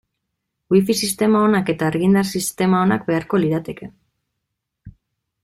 Wifi 0.75 0.93
sistema 1.01 1.41
onak 1.49 1.69
eta 1.73 1.87
argindar 1.89 2.27
sistema 2.31 2.81
onak 2.87 3.05
beharko 3.11 3.43
lirateke. 3.45 3.93